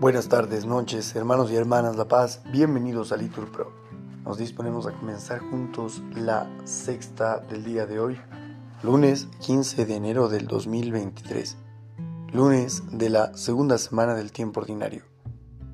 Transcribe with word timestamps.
Buenas 0.00 0.30
tardes, 0.30 0.64
noches, 0.64 1.14
hermanos 1.14 1.50
y 1.50 1.56
hermanas 1.56 1.94
La 1.96 2.08
Paz, 2.08 2.40
bienvenidos 2.50 3.12
a 3.12 3.18
Litur 3.18 3.52
Pro. 3.52 3.70
Nos 4.24 4.38
disponemos 4.38 4.86
a 4.86 4.92
comenzar 4.92 5.40
juntos 5.40 6.02
la 6.14 6.48
sexta 6.64 7.38
del 7.40 7.64
día 7.64 7.84
de 7.84 8.00
hoy, 8.00 8.18
lunes 8.82 9.28
15 9.40 9.84
de 9.84 9.94
enero 9.94 10.30
del 10.30 10.46
2023, 10.46 11.58
lunes 12.32 12.82
de 12.90 13.10
la 13.10 13.36
segunda 13.36 13.76
semana 13.76 14.14
del 14.14 14.32
tiempo 14.32 14.60
ordinario, 14.60 15.02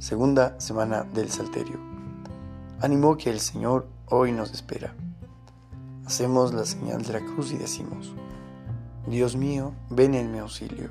segunda 0.01 0.59
semana 0.59 1.05
del 1.05 1.31
Salterio. 1.31 1.79
Ánimo 2.81 3.17
que 3.17 3.31
el 3.31 3.39
Señor 3.39 3.87
hoy 4.07 4.33
nos 4.33 4.51
espera. 4.53 4.97
Hacemos 6.05 6.53
la 6.53 6.65
señal 6.65 7.03
de 7.03 7.13
la 7.13 7.21
cruz 7.21 7.53
y 7.53 7.59
decimos, 7.59 8.13
Dios 9.07 9.37
mío, 9.37 9.73
ven 9.89 10.17
en 10.17 10.33
mi 10.33 10.39
auxilio. 10.39 10.91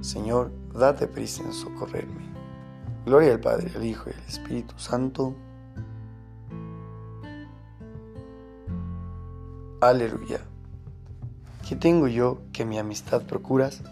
Señor, 0.00 0.50
date 0.74 1.06
prisa 1.06 1.44
en 1.44 1.52
socorrerme. 1.52 2.37
Gloria 3.08 3.32
al 3.32 3.40
Padre, 3.40 3.70
al 3.74 3.86
Hijo 3.86 4.10
y 4.10 4.12
al 4.12 4.28
Espíritu 4.28 4.74
Santo. 4.76 5.34
Aleluya. 9.80 10.40
¿Qué 11.66 11.74
tengo 11.74 12.06
yo 12.06 12.42
que 12.52 12.66
mi 12.66 12.78
amistad 12.78 13.22
procuras? 13.22 13.82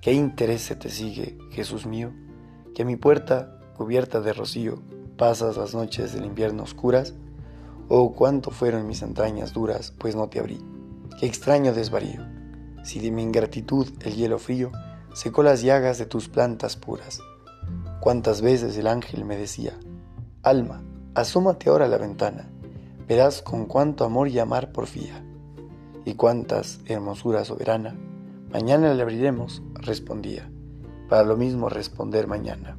¿Qué 0.00 0.12
interés 0.12 0.62
se 0.62 0.76
te 0.76 0.90
sigue, 0.90 1.36
Jesús 1.50 1.86
mío? 1.86 2.12
Que 2.72 2.82
a 2.82 2.84
mi 2.84 2.94
puerta, 2.94 3.58
cubierta 3.76 4.20
de 4.20 4.32
rocío, 4.32 4.80
pasas 5.18 5.56
las 5.56 5.74
noches 5.74 6.12
del 6.12 6.24
invierno 6.24 6.62
oscuras. 6.62 7.14
Oh, 7.88 8.12
cuánto 8.12 8.52
fueron 8.52 8.86
mis 8.86 9.02
entrañas 9.02 9.52
duras, 9.52 9.92
pues 9.98 10.14
no 10.14 10.28
te 10.28 10.38
abrí. 10.38 10.60
Qué 11.18 11.26
extraño 11.26 11.74
desvarío 11.74 12.24
si 12.84 13.00
de 13.00 13.10
mi 13.10 13.24
ingratitud 13.24 13.88
el 14.02 14.14
hielo 14.14 14.38
frío 14.38 14.70
secó 15.14 15.42
las 15.42 15.62
llagas 15.62 15.98
de 15.98 16.06
tus 16.06 16.28
plantas 16.28 16.76
puras. 16.76 17.18
Cuántas 18.02 18.42
veces 18.42 18.76
el 18.78 18.88
ángel 18.88 19.24
me 19.24 19.36
decía, 19.36 19.78
Alma, 20.42 20.82
asómate 21.14 21.70
ahora 21.70 21.84
a 21.84 21.88
la 21.88 21.98
ventana, 21.98 22.50
verás 23.06 23.42
con 23.42 23.66
cuánto 23.66 24.04
amor 24.04 24.26
y 24.26 24.40
amar 24.40 24.72
porfía. 24.72 25.24
Y 26.04 26.14
cuántas, 26.14 26.80
hermosura 26.86 27.44
soberana, 27.44 27.94
mañana 28.50 28.92
le 28.92 29.02
abriremos, 29.02 29.62
respondía, 29.74 30.50
para 31.08 31.22
lo 31.22 31.36
mismo 31.36 31.68
responder 31.68 32.26
mañana. 32.26 32.76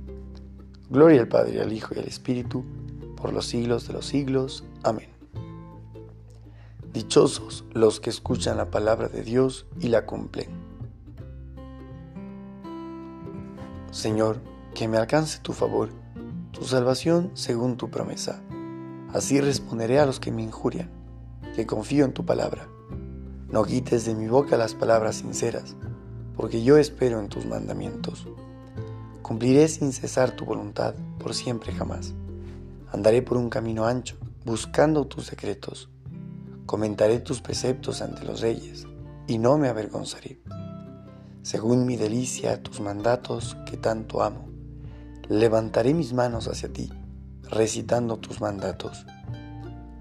Gloria 0.90 1.22
al 1.22 1.30
Padre, 1.30 1.62
al 1.62 1.72
Hijo 1.72 1.96
y 1.96 2.00
al 2.00 2.06
Espíritu, 2.06 2.66
por 3.16 3.32
los 3.32 3.46
siglos 3.46 3.88
de 3.88 3.94
los 3.94 4.06
siglos. 4.06 4.66
Amén. 4.84 5.08
Dichosos 6.92 7.64
los 7.72 8.02
que 8.02 8.10
escuchan 8.10 8.58
la 8.58 8.70
palabra 8.70 9.08
de 9.08 9.24
Dios 9.24 9.68
y 9.80 9.88
la 9.88 10.06
cumplen. 10.06 10.50
Señor, 13.92 14.42
que 14.74 14.88
me 14.88 14.98
alcance 14.98 15.40
tu 15.40 15.54
favor, 15.54 15.90
tu 16.52 16.64
salvación 16.64 17.32
según 17.34 17.78
tu 17.78 17.90
promesa. 17.90 18.42
Así 19.14 19.40
responderé 19.40 20.00
a 20.00 20.06
los 20.06 20.20
que 20.20 20.32
me 20.32 20.44
injurian, 20.44 20.90
que 21.56 21.66
confío 21.66 22.06
en 22.06 22.14
tu 22.14 22.26
palabra. 22.26 22.68
No 23.50 23.64
quites 23.64 24.06
de 24.06 24.16
mi 24.16 24.28
boca 24.28 24.58
las 24.58 24.74
palabras 24.74 25.18
sinceras, 25.18 25.76
porque 26.36 26.64
yo 26.64 26.78
espero 26.78 27.20
en 27.20 27.30
tus 27.30 27.46
mandamientos. 27.46 28.28
Cumpliré 29.22 29.68
sin 29.68 29.94
cesar 29.94 30.36
tu 30.36 30.46
voluntad 30.46 30.96
por 31.20 31.34
siempre 31.34 31.72
jamás. 31.72 32.14
Andaré 32.92 33.22
por 33.22 33.38
un 33.38 33.50
camino 33.50 33.86
ancho, 33.86 34.18
buscando 34.44 35.06
tus 35.06 35.26
secretos 35.26 35.90
Comentaré 36.66 37.20
tus 37.20 37.42
preceptos 37.42 38.02
ante 38.02 38.24
los 38.24 38.40
reyes, 38.40 38.88
y 39.28 39.38
no 39.38 39.58
me 39.58 39.68
avergonzaré. 39.68 40.40
Según 41.42 41.86
mi 41.86 41.98
delicia 41.98 42.64
tus 42.64 42.80
mandatos 42.80 43.58
que 43.66 43.76
tanto 43.76 44.24
amo, 44.24 44.48
levantaré 45.30 45.94
mis 45.94 46.14
manos 46.14 46.48
hacia 46.48 46.72
ti, 46.72 46.92
recitando 47.50 48.18
tus 48.18 48.42
mandatos. 48.42 49.06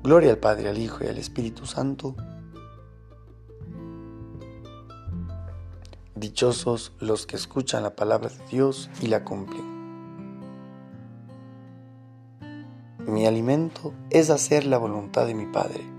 Gloria 0.03 0.31
al 0.31 0.39
Padre, 0.39 0.69
al 0.69 0.79
Hijo 0.79 1.05
y 1.05 1.09
al 1.09 1.19
Espíritu 1.19 1.67
Santo. 1.67 2.17
Dichosos 6.15 6.93
los 7.01 7.27
que 7.27 7.37
escuchan 7.37 7.83
la 7.83 7.97
palabra 7.97 8.29
de 8.29 8.47
Dios 8.51 8.91
y 9.01 9.07
la 9.07 9.25
cumplen. 9.25 9.73
Mi 13.07 13.27
alimento 13.27 13.93
es 14.11 14.31
hacer 14.31 14.65
la 14.65 14.79
voluntad 14.79 15.27
de 15.27 15.35
mi 15.35 15.47
Padre 15.47 15.93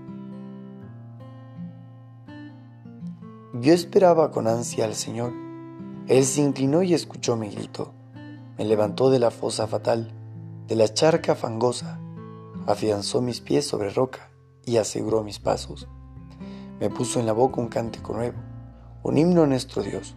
Yo 3.60 3.72
esperaba 3.72 4.32
con 4.32 4.48
ansia 4.48 4.84
al 4.84 4.94
Señor. 4.94 5.32
Él 6.08 6.24
se 6.24 6.42
inclinó 6.42 6.82
y 6.82 6.92
escuchó 6.92 7.36
mi 7.36 7.50
grito. 7.50 7.94
Me 8.56 8.64
levantó 8.64 9.10
de 9.10 9.18
la 9.18 9.32
fosa 9.32 9.66
fatal, 9.66 10.12
de 10.68 10.76
la 10.76 10.92
charca 10.92 11.34
fangosa, 11.34 11.98
afianzó 12.66 13.20
mis 13.20 13.40
pies 13.40 13.66
sobre 13.66 13.90
roca 13.90 14.30
y 14.64 14.76
aseguró 14.76 15.24
mis 15.24 15.40
pasos. 15.40 15.88
Me 16.78 16.88
puso 16.88 17.18
en 17.18 17.26
la 17.26 17.32
boca 17.32 17.60
un 17.60 17.68
cántico 17.68 18.12
nuevo, 18.12 18.38
un 19.02 19.18
himno 19.18 19.42
a 19.42 19.46
nuestro 19.46 19.82
Dios. 19.82 20.14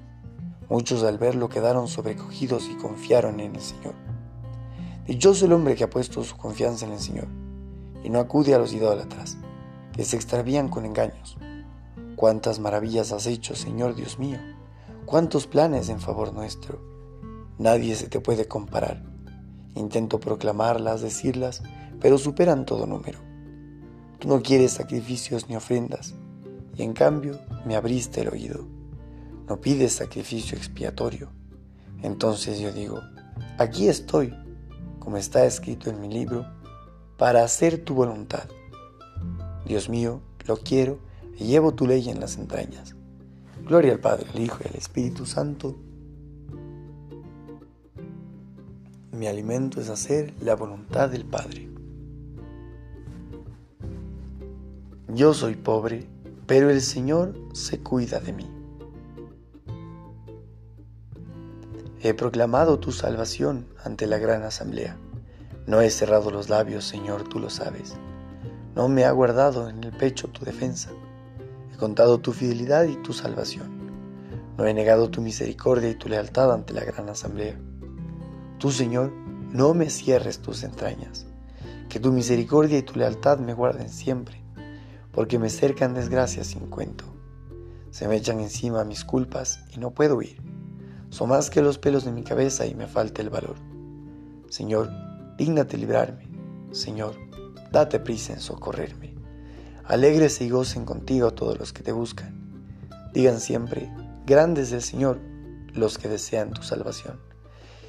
Muchos 0.69 1.03
al 1.03 1.17
verlo 1.17 1.49
quedaron 1.49 1.87
sobrecogidos 1.87 2.69
y 2.69 2.75
confiaron 2.75 3.39
en 3.39 3.55
el 3.55 3.61
Señor. 3.61 3.95
Dichoso 5.07 5.45
el 5.45 5.53
hombre 5.53 5.75
que 5.75 5.85
ha 5.85 5.89
puesto 5.89 6.23
su 6.23 6.37
confianza 6.37 6.85
en 6.85 6.91
el 6.91 6.99
Señor 6.99 7.27
y 8.03 8.09
no 8.09 8.19
acude 8.19 8.53
a 8.53 8.59
los 8.59 8.71
idólatras, 8.71 9.37
que 9.93 10.05
se 10.05 10.15
extravían 10.15 10.69
con 10.69 10.85
engaños. 10.85 11.37
Cuántas 12.15 12.59
maravillas 12.59 13.11
has 13.11 13.25
hecho, 13.25 13.55
Señor 13.55 13.95
Dios 13.95 14.19
mío, 14.19 14.37
cuántos 15.05 15.47
planes 15.47 15.89
en 15.89 15.99
favor 15.99 16.33
nuestro. 16.33 16.96
Nadie 17.59 17.95
se 17.95 18.07
te 18.07 18.19
puede 18.19 18.47
comparar. 18.47 19.01
Intento 19.75 20.19
proclamarlas, 20.19 21.01
decirlas, 21.01 21.63
pero 21.99 22.17
superan 22.17 22.65
todo 22.65 22.85
número. 22.85 23.19
Tú 24.19 24.27
no 24.27 24.41
quieres 24.41 24.71
sacrificios 24.71 25.49
ni 25.49 25.55
ofrendas, 25.55 26.15
y 26.75 26.83
en 26.83 26.93
cambio 26.93 27.39
me 27.65 27.75
abriste 27.75 28.21
el 28.21 28.29
oído. 28.29 28.65
No 29.47 29.61
pides 29.61 29.93
sacrificio 29.93 30.57
expiatorio. 30.57 31.29
Entonces 32.01 32.59
yo 32.59 32.71
digo, 32.71 33.01
aquí 33.57 33.87
estoy, 33.87 34.33
como 34.99 35.17
está 35.17 35.45
escrito 35.45 35.89
en 35.89 36.01
mi 36.01 36.09
libro, 36.09 36.45
para 37.17 37.43
hacer 37.43 37.83
tu 37.83 37.95
voluntad. 37.95 38.49
Dios 39.65 39.89
mío, 39.89 40.21
lo 40.45 40.57
quiero 40.57 40.99
y 41.37 41.45
llevo 41.45 41.73
tu 41.73 41.87
ley 41.87 42.09
en 42.09 42.19
las 42.19 42.37
entrañas. 42.37 42.95
Gloria 43.65 43.93
al 43.93 43.99
Padre, 43.99 44.27
al 44.33 44.39
Hijo 44.39 44.59
y 44.63 44.67
al 44.67 44.75
Espíritu 44.75 45.25
Santo. 45.25 45.75
Mi 49.17 49.25
alimento 49.25 49.81
es 49.81 49.89
hacer 49.89 50.31
la 50.41 50.55
voluntad 50.55 51.09
del 51.09 51.25
Padre. 51.25 51.67
Yo 55.07 55.33
soy 55.33 55.55
pobre, 55.55 56.07
pero 56.45 56.69
el 56.69 56.81
Señor 56.81 57.33
se 57.53 57.79
cuida 57.79 58.19
de 58.19 58.33
mí. 58.33 58.47
He 62.03 62.13
proclamado 62.13 62.77
tu 62.77 62.91
salvación 62.91 63.65
ante 63.83 64.05
la 64.05 64.19
gran 64.19 64.43
asamblea. 64.43 64.95
No 65.65 65.81
he 65.81 65.89
cerrado 65.89 66.29
los 66.29 66.47
labios, 66.47 66.85
Señor, 66.85 67.27
tú 67.27 67.39
lo 67.39 67.49
sabes. 67.49 67.95
No 68.75 68.87
me 68.87 69.03
ha 69.03 69.11
guardado 69.11 69.67
en 69.67 69.83
el 69.83 69.93
pecho 69.93 70.27
tu 70.27 70.45
defensa 70.45 70.91
contado 71.79 72.19
tu 72.19 72.33
fidelidad 72.33 72.85
y 72.85 72.95
tu 72.97 73.13
salvación. 73.13 73.67
No 74.57 74.65
he 74.65 74.73
negado 74.73 75.09
tu 75.09 75.21
misericordia 75.21 75.89
y 75.89 75.95
tu 75.95 76.07
lealtad 76.07 76.51
ante 76.51 76.73
la 76.73 76.83
gran 76.83 77.09
asamblea. 77.09 77.57
Tú, 78.57 78.71
Señor, 78.71 79.11
no 79.51 79.73
me 79.73 79.89
cierres 79.89 80.39
tus 80.39 80.63
entrañas. 80.63 81.27
Que 81.89 81.99
tu 81.99 82.11
misericordia 82.11 82.79
y 82.79 82.81
tu 82.81 82.97
lealtad 82.97 83.39
me 83.39 83.53
guarden 83.53 83.89
siempre, 83.89 84.41
porque 85.11 85.39
me 85.39 85.49
cercan 85.49 85.93
desgracias 85.93 86.47
sin 86.47 86.67
cuento. 86.67 87.05
Se 87.91 88.07
me 88.07 88.15
echan 88.15 88.39
encima 88.39 88.83
mis 88.83 89.05
culpas 89.05 89.59
y 89.73 89.79
no 89.79 89.91
puedo 89.91 90.17
huir. 90.17 90.41
Son 91.09 91.29
más 91.29 91.49
que 91.49 91.61
los 91.61 91.77
pelos 91.77 92.03
de 92.03 92.11
mi 92.11 92.23
cabeza 92.23 92.65
y 92.65 92.75
me 92.75 92.87
falta 92.87 93.21
el 93.21 93.29
valor. 93.29 93.55
Señor, 94.49 94.89
dígnate 95.37 95.77
librarme. 95.77 96.27
Señor, 96.71 97.15
date 97.71 97.99
prisa 97.99 98.33
en 98.33 98.39
socorrerme. 98.39 99.15
Alegres 99.85 100.41
y 100.41 100.49
gocen 100.49 100.83
contigo 100.83 101.31
todos 101.31 101.57
los 101.57 101.73
que 101.73 101.83
te 101.83 101.91
buscan. 101.91 102.35
Digan 103.13 103.39
siempre, 103.39 103.89
grande 104.25 104.63
es 104.63 104.71
el 104.73 104.81
Señor 104.81 105.19
los 105.73 105.97
que 105.97 106.09
desean 106.09 106.51
tu 106.51 106.63
salvación. 106.63 107.19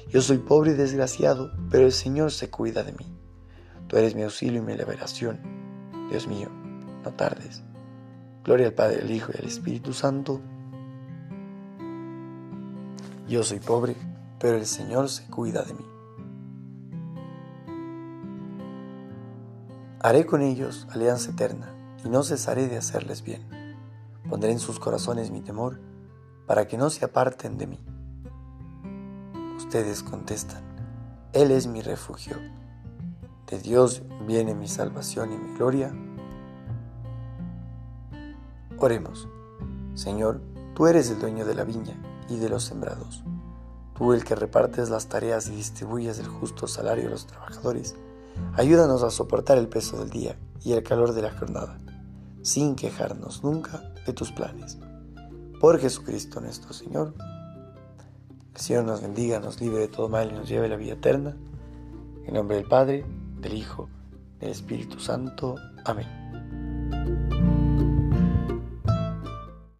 Yo 0.09 0.21
soy 0.21 0.39
pobre 0.39 0.71
y 0.71 0.73
desgraciado, 0.73 1.51
pero 1.69 1.85
el 1.85 1.91
Señor 1.91 2.31
se 2.31 2.49
cuida 2.49 2.83
de 2.83 2.93
mí. 2.93 3.05
Tú 3.87 3.97
eres 3.97 4.15
mi 4.15 4.23
auxilio 4.23 4.59
y 4.59 4.65
mi 4.65 4.75
liberación. 4.75 5.39
Dios 6.09 6.27
mío, 6.27 6.49
no 7.03 7.11
tardes. 7.13 7.63
Gloria 8.43 8.67
al 8.67 8.73
Padre, 8.73 9.01
al 9.01 9.11
Hijo 9.11 9.31
y 9.33 9.37
al 9.39 9.47
Espíritu 9.47 9.93
Santo. 9.93 10.41
Yo 13.27 13.43
soy 13.43 13.59
pobre, 13.59 13.95
pero 14.39 14.57
el 14.57 14.65
Señor 14.65 15.09
se 15.09 15.27
cuida 15.27 15.61
de 15.61 15.75
mí. 15.75 15.85
Haré 20.01 20.25
con 20.25 20.41
ellos 20.41 20.87
alianza 20.89 21.31
eterna 21.31 21.75
y 22.03 22.09
no 22.09 22.23
cesaré 22.23 22.67
de 22.67 22.77
hacerles 22.77 23.21
bien. 23.21 23.47
Pondré 24.27 24.51
en 24.51 24.59
sus 24.59 24.79
corazones 24.79 25.29
mi 25.29 25.41
temor 25.41 25.79
para 26.47 26.67
que 26.67 26.79
no 26.79 26.89
se 26.89 27.05
aparten 27.05 27.59
de 27.59 27.67
mí. 27.67 27.79
Ustedes 29.69 30.01
contestan, 30.01 30.63
Él 31.31 31.51
es 31.51 31.67
mi 31.67 31.81
refugio. 31.83 32.35
De 33.45 33.59
Dios 33.59 34.01
viene 34.25 34.55
mi 34.55 34.67
salvación 34.67 35.31
y 35.31 35.37
mi 35.37 35.55
gloria. 35.55 35.93
Oremos. 38.79 39.27
Señor, 39.93 40.41
tú 40.73 40.87
eres 40.87 41.11
el 41.11 41.19
dueño 41.19 41.45
de 41.45 41.53
la 41.53 41.65
viña 41.65 42.01
y 42.27 42.37
de 42.37 42.49
los 42.49 42.63
sembrados. 42.63 43.23
Tú 43.95 44.13
el 44.13 44.23
que 44.23 44.33
repartes 44.33 44.89
las 44.89 45.07
tareas 45.07 45.47
y 45.49 45.55
distribuyes 45.55 46.17
el 46.17 46.27
justo 46.27 46.65
salario 46.65 47.05
a 47.05 47.11
los 47.11 47.27
trabajadores. 47.27 47.95
Ayúdanos 48.55 49.03
a 49.03 49.11
soportar 49.11 49.59
el 49.59 49.69
peso 49.69 49.99
del 49.99 50.09
día 50.09 50.35
y 50.63 50.71
el 50.71 50.81
calor 50.81 51.13
de 51.13 51.21
la 51.21 51.31
jornada, 51.31 51.77
sin 52.41 52.75
quejarnos 52.75 53.43
nunca 53.43 53.93
de 54.07 54.13
tus 54.13 54.31
planes. 54.31 54.79
Por 55.61 55.77
Jesucristo 55.77 56.41
nuestro 56.41 56.73
Señor. 56.73 57.13
Señor 58.59 58.83
nos 58.83 59.01
bendiga, 59.01 59.39
nos 59.39 59.61
libre 59.61 59.79
de 59.79 59.87
todo 59.87 60.09
mal 60.09 60.29
y 60.29 60.33
nos 60.33 60.49
lleve 60.49 60.65
a 60.65 60.69
la 60.69 60.75
vida 60.75 60.93
eterna. 60.93 61.35
En 62.25 62.33
nombre 62.33 62.57
del 62.57 62.65
Padre, 62.67 63.05
del 63.39 63.53
Hijo, 63.53 63.89
del 64.39 64.49
Espíritu 64.51 64.99
Santo. 64.99 65.55
Amén. 65.85 66.18